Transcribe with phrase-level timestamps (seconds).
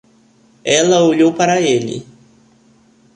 [0.79, 2.03] Ela olhou para ele.